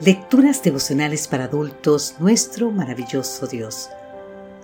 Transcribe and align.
Lecturas 0.00 0.60
devocionales 0.60 1.28
para 1.28 1.44
adultos, 1.44 2.16
nuestro 2.18 2.72
maravilloso 2.72 3.46
Dios. 3.46 3.88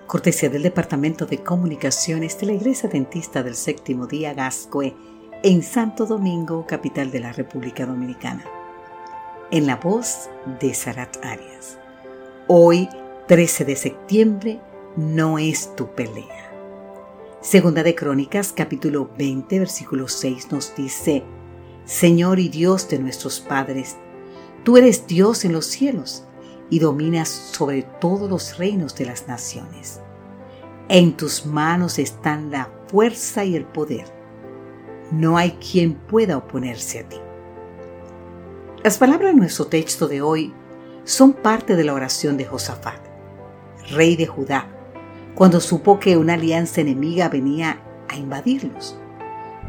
Cortesía 0.05 0.49
del 0.49 0.61
Departamento 0.61 1.25
de 1.25 1.41
Comunicaciones 1.41 2.37
de 2.37 2.47
la 2.47 2.53
Iglesia 2.53 2.89
Dentista 2.89 3.41
del 3.41 3.55
Séptimo 3.55 4.07
Día 4.07 4.33
Gascue 4.33 4.93
en 5.41 5.63
Santo 5.63 6.05
Domingo, 6.05 6.67
capital 6.67 7.11
de 7.11 7.21
la 7.21 7.31
República 7.31 7.85
Dominicana. 7.85 8.43
En 9.51 9.67
la 9.67 9.77
voz 9.77 10.29
de 10.59 10.73
Sarat 10.73 11.23
Arias. 11.23 11.79
Hoy, 12.47 12.89
13 13.29 13.63
de 13.63 13.77
septiembre, 13.77 14.59
no 14.97 15.39
es 15.39 15.73
tu 15.77 15.95
pelea. 15.95 16.51
Segunda 17.39 17.83
de 17.83 17.95
Crónicas, 17.95 18.51
capítulo 18.51 19.09
20, 19.17 19.59
versículo 19.59 20.09
6 20.09 20.51
nos 20.51 20.75
dice, 20.75 21.23
Señor 21.85 22.37
y 22.39 22.49
Dios 22.49 22.89
de 22.89 22.99
nuestros 22.99 23.39
padres, 23.39 23.95
Tú 24.63 24.77
eres 24.77 25.07
Dios 25.07 25.43
en 25.43 25.53
los 25.53 25.65
cielos 25.65 26.23
y 26.69 26.79
dominas 26.79 27.29
sobre 27.29 27.81
todos 27.81 28.29
los 28.29 28.57
reinos 28.57 28.95
de 28.95 29.05
las 29.05 29.27
naciones. 29.27 29.99
En 30.87 31.17
tus 31.17 31.45
manos 31.45 31.97
están 31.97 32.51
la 32.51 32.69
fuerza 32.87 33.43
y 33.43 33.55
el 33.55 33.65
poder. 33.65 34.05
No 35.11 35.37
hay 35.37 35.51
quien 35.53 35.95
pueda 35.95 36.37
oponerse 36.37 36.99
a 36.99 37.09
ti. 37.09 37.17
Las 38.83 38.97
palabras 38.97 39.33
de 39.33 39.39
nuestro 39.39 39.65
texto 39.65 40.07
de 40.07 40.21
hoy 40.21 40.53
son 41.03 41.33
parte 41.33 41.75
de 41.75 41.83
la 41.83 41.93
oración 41.93 42.37
de 42.37 42.45
Josafat, 42.45 42.99
rey 43.91 44.15
de 44.15 44.27
Judá, 44.27 44.67
cuando 45.33 45.59
supo 45.59 45.99
que 45.99 46.17
una 46.17 46.35
alianza 46.35 46.81
enemiga 46.81 47.29
venía 47.29 47.81
a 48.09 48.15
invadirlos. 48.15 48.97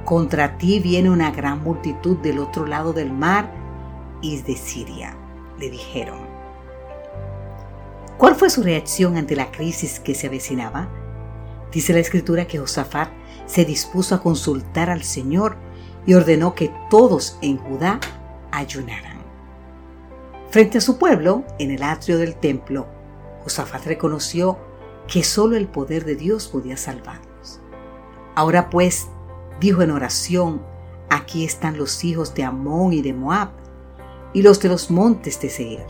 Contra 0.05 0.59
ti 0.59 0.81
viene 0.81 1.09
una 1.09 1.31
gran 1.31 1.63
multitud 1.63 2.19
del 2.19 2.39
otro 2.39 2.67
lado 2.67 2.93
del 2.93 3.13
mar 3.13 3.62
y 4.23 4.41
de 4.41 4.57
Siria, 4.57 5.17
le 5.59 5.69
dijeron. 5.69 6.21
¿Cuál 8.17 8.37
fue 8.37 8.49
su 8.49 8.63
reacción 8.63 9.17
ante 9.17 9.37
la 9.37 9.51
crisis 9.51 10.01
que 10.01 10.15
se 10.15 10.29
avecinaba? 10.29 10.89
Dice 11.73 11.93
la 11.93 11.99
escritura 11.99 12.47
que 12.47 12.59
Josafat 12.59 13.11
se 13.47 13.65
dispuso 13.65 14.15
a 14.15 14.23
consultar 14.23 14.89
al 14.89 15.03
Señor 15.03 15.57
y 16.07 16.15
ordenó 16.15 16.55
que 16.55 16.73
todos 16.89 17.37
en 17.43 17.59
Judá 17.59 17.99
ayunaran. 18.51 19.19
Frente 20.51 20.79
a 20.79 20.83
su 20.83 20.99
pueblo, 20.99 21.45
en 21.59 21.71
el 21.71 21.83
atrio 21.83 22.19
del 22.19 22.37
templo, 22.37 22.87
Josafat 23.43 23.87
reconoció 23.87 24.59
que 25.09 25.25
solo 25.25 25.57
el 25.57 25.67
poder 25.67 26.05
de 26.05 26.15
Dios 26.15 26.47
podía 26.47 26.77
salvarlos. 26.77 27.61
Ahora 28.35 28.71
pues, 28.71 29.09
dijo 29.61 29.83
en 29.83 29.91
oración, 29.91 30.63
aquí 31.11 31.45
están 31.45 31.77
los 31.77 32.05
hijos 32.05 32.35
de 32.35 32.45
Amón 32.45 32.93
y 32.93 33.03
de 33.03 33.15
Moab, 33.15 33.51
y 34.33 34.43
los 34.43 34.61
de 34.61 34.69
los 34.69 34.91
montes 34.91 35.41
de 35.41 35.51
Seir. 35.51 35.87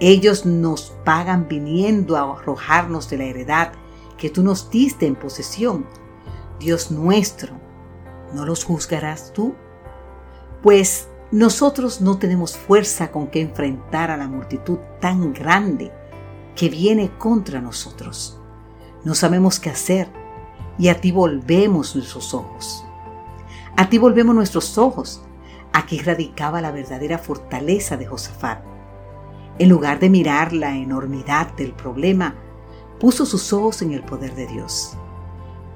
Ellos 0.00 0.44
nos 0.44 0.92
pagan 1.04 1.48
viniendo 1.48 2.16
a 2.16 2.32
arrojarnos 2.32 3.08
de 3.08 3.18
la 3.18 3.24
heredad 3.24 3.72
que 4.18 4.30
tú 4.30 4.42
nos 4.42 4.70
diste 4.70 5.06
en 5.06 5.14
posesión. 5.14 5.86
Dios 6.58 6.90
nuestro, 6.90 7.54
¿no 8.32 8.44
los 8.44 8.64
juzgarás 8.64 9.32
tú? 9.32 9.54
Pues 10.62 11.08
nosotros 11.30 12.00
no 12.00 12.18
tenemos 12.18 12.56
fuerza 12.56 13.10
con 13.10 13.28
que 13.28 13.40
enfrentar 13.40 14.10
a 14.10 14.16
la 14.16 14.28
multitud 14.28 14.78
tan 15.00 15.32
grande 15.32 15.92
que 16.54 16.68
viene 16.68 17.10
contra 17.18 17.60
nosotros. 17.60 18.38
No 19.04 19.14
sabemos 19.14 19.60
qué 19.60 19.70
hacer 19.70 20.08
y 20.78 20.88
a 20.88 21.00
ti 21.00 21.12
volvemos 21.12 21.94
nuestros 21.94 22.34
ojos. 22.34 22.84
A 23.76 23.88
ti 23.88 23.98
volvemos 23.98 24.34
nuestros 24.34 24.78
ojos 24.78 25.22
Aquí 25.74 25.98
radicaba 25.98 26.60
la 26.60 26.70
verdadera 26.70 27.18
fortaleza 27.18 27.96
de 27.96 28.06
Josafat. 28.06 28.62
En 29.58 29.68
lugar 29.68 29.98
de 29.98 30.08
mirar 30.08 30.52
la 30.52 30.76
enormidad 30.76 31.52
del 31.54 31.72
problema, 31.72 32.36
puso 33.00 33.26
sus 33.26 33.52
ojos 33.52 33.82
en 33.82 33.92
el 33.92 34.04
poder 34.04 34.36
de 34.36 34.46
Dios. 34.46 34.96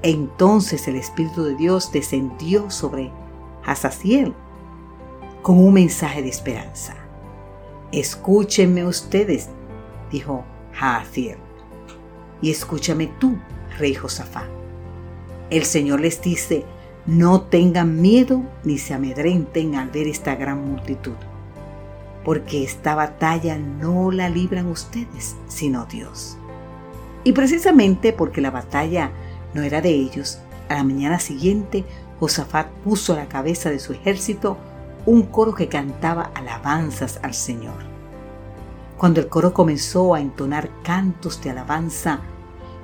Entonces 0.01 0.87
el 0.87 0.95
Espíritu 0.95 1.43
de 1.43 1.55
Dios 1.55 1.91
descendió 1.91 2.71
sobre 2.71 3.11
Hazaziel 3.65 4.33
con 5.41 5.57
un 5.57 5.73
mensaje 5.73 6.21
de 6.21 6.29
esperanza. 6.29 6.95
Escúchenme 7.91 8.85
ustedes, 8.85 9.49
dijo 10.09 10.45
Hazaziel, 10.79 11.39
y 12.41 12.51
escúchame 12.51 13.07
tú, 13.19 13.37
rey 13.77 13.93
Josafat. 13.93 14.47
El 15.49 15.65
Señor 15.65 15.99
les 15.99 16.21
dice, 16.21 16.63
no 17.09 17.41
tengan 17.41 17.99
miedo 17.99 18.43
ni 18.63 18.77
se 18.77 18.93
amedrenten 18.93 19.73
al 19.73 19.89
ver 19.89 20.05
esta 20.05 20.35
gran 20.35 20.63
multitud, 20.63 21.15
porque 22.23 22.63
esta 22.63 22.93
batalla 22.93 23.57
no 23.57 24.11
la 24.11 24.29
libran 24.29 24.67
ustedes, 24.67 25.35
sino 25.47 25.85
Dios. 25.85 26.37
Y 27.23 27.33
precisamente 27.33 28.13
porque 28.13 28.41
la 28.41 28.51
batalla 28.51 29.09
no 29.55 29.63
era 29.63 29.81
de 29.81 29.89
ellos, 29.89 30.39
a 30.69 30.75
la 30.75 30.83
mañana 30.83 31.19
siguiente 31.19 31.83
Josafat 32.19 32.67
puso 32.83 33.13
a 33.13 33.15
la 33.15 33.27
cabeza 33.27 33.71
de 33.71 33.79
su 33.79 33.93
ejército 33.93 34.57
un 35.07 35.23
coro 35.23 35.55
que 35.55 35.67
cantaba 35.67 36.29
alabanzas 36.35 37.19
al 37.23 37.33
Señor. 37.33 37.89
Cuando 38.99 39.19
el 39.19 39.29
coro 39.29 39.51
comenzó 39.51 40.13
a 40.13 40.21
entonar 40.21 40.69
cantos 40.83 41.41
de 41.41 41.49
alabanza, 41.49 42.19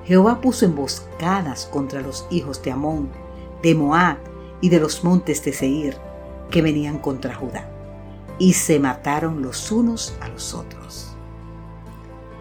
Jehová 0.04 0.40
puso 0.40 0.64
emboscadas 0.64 1.66
contra 1.66 2.00
los 2.00 2.26
hijos 2.30 2.60
de 2.64 2.72
Amón 2.72 3.25
de 3.62 3.74
Moab 3.74 4.18
y 4.60 4.68
de 4.68 4.80
los 4.80 5.04
montes 5.04 5.44
de 5.44 5.52
Seir 5.52 5.96
que 6.50 6.62
venían 6.62 6.98
contra 6.98 7.34
Judá, 7.34 7.68
y 8.38 8.52
se 8.52 8.78
mataron 8.78 9.42
los 9.42 9.72
unos 9.72 10.16
a 10.20 10.28
los 10.28 10.54
otros. 10.54 11.16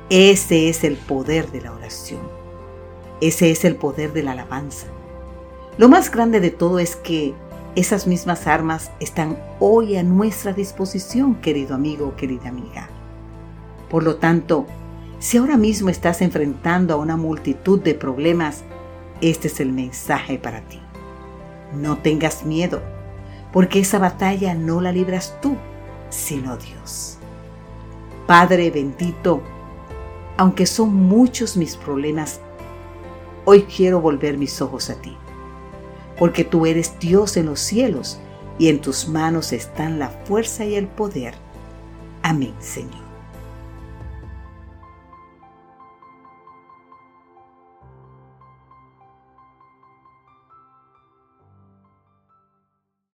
Ese 0.10 0.70
es 0.70 0.84
el 0.84 0.98
poder 0.98 1.52
de 1.52 1.62
la 1.62 1.72
oración. 1.72 2.22
Ese 3.22 3.50
es 3.50 3.66
el 3.66 3.76
poder 3.76 4.14
de 4.14 4.22
la 4.22 4.34
alabanza. 4.34 4.88
Lo 5.78 5.90
más 5.90 6.12
grande 6.12 6.40
de 6.40 6.52
todo 6.52 6.80
es 6.80 6.96
que 6.96 7.34
esas 7.76 8.06
mismas 8.06 8.46
armas 8.46 8.92
están 9.00 9.38
hoy 9.60 9.98
a 9.98 10.04
nuestra 10.04 10.54
disposición, 10.54 11.36
querido 11.36 11.76
amigo 11.76 12.16
querida 12.16 12.50
amiga. 12.50 12.88
Por 13.90 14.04
lo 14.04 14.18
tanto, 14.18 14.66
si 15.20 15.38
ahora 15.38 15.58
mismo 15.58 15.90
estás 15.90 16.22
enfrentando 16.22 16.94
a 16.94 16.98
una 16.98 17.18
multitud 17.18 17.82
de 17.82 17.96
problemas, 17.96 18.64
este 19.22 19.48
es 19.48 19.60
el 19.60 19.72
mensaje 19.72 20.38
para 20.38 20.62
ti. 20.62 20.85
No 21.74 21.98
tengas 21.98 22.46
miedo, 22.46 22.82
porque 23.52 23.80
esa 23.80 24.00
batalla 24.00 24.54
no 24.54 24.82
la 24.82 24.92
libras 24.92 25.38
tú, 25.42 25.56
sino 26.10 26.58
Dios. 26.58 27.18
Padre 28.28 28.72
bendito, 28.72 29.42
aunque 30.38 30.66
son 30.66 30.94
muchos 30.94 31.58
mis 31.58 31.76
problemas, 31.76 32.40
hoy 33.46 33.64
quiero 33.64 34.02
volver 34.02 34.38
mis 34.38 34.62
ojos 34.62 34.90
a 34.90 34.96
ti, 34.96 35.16
porque 36.18 36.44
tú 36.44 36.66
eres 36.66 36.98
Dios 37.00 37.38
en 37.38 37.46
los 37.46 37.60
cielos 37.60 38.20
y 38.58 38.70
en 38.70 38.82
tus 38.82 39.08
manos 39.08 39.54
están 39.54 40.00
la 40.00 40.10
fuerza 40.10 40.66
y 40.66 40.76
el 40.76 40.88
poder. 40.88 41.36
Amén, 42.24 42.56
Señor. 42.60 43.05